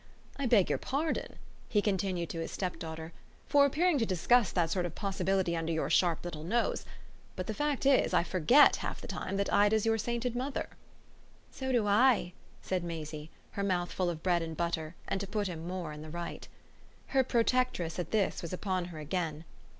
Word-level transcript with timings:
I 0.35 0.47
beg 0.47 0.67
your 0.67 0.79
pardon," 0.79 1.35
he 1.69 1.79
continued 1.79 2.29
to 2.31 2.39
his 2.39 2.49
stepdaughter, 2.49 3.13
"for 3.47 3.65
appearing 3.67 3.99
to 3.99 4.05
discuss 4.07 4.51
that 4.51 4.71
sort 4.71 4.87
of 4.87 4.95
possibility 4.95 5.55
under 5.55 5.71
your 5.71 5.91
sharp 5.91 6.25
little 6.25 6.43
nose. 6.43 6.85
But 7.35 7.45
the 7.45 7.53
fact 7.53 7.85
is 7.85 8.11
I 8.11 8.23
FORGET 8.23 8.77
half 8.77 8.99
the 8.99 9.07
time 9.07 9.37
that 9.37 9.53
Ida's 9.53 9.85
your 9.85 9.99
sainted 9.99 10.35
mother." 10.35 10.69
"So 11.51 11.71
do 11.71 11.85
I!" 11.85 12.33
said 12.63 12.83
Maisie, 12.83 13.29
her 13.51 13.63
mouth 13.63 13.91
full 13.91 14.09
of 14.09 14.23
bread 14.23 14.41
and 14.41 14.57
butter 14.57 14.95
and 15.07 15.21
to 15.21 15.27
put 15.27 15.47
him 15.47 15.61
the 15.61 15.67
more 15.67 15.93
in 15.93 16.01
the 16.01 16.09
right. 16.09 16.47
Her 17.09 17.23
protectress, 17.23 17.99
at 17.99 18.09
this, 18.09 18.41
was 18.41 18.51
upon 18.53 18.85
her 18.85 18.97
again. 18.97 19.45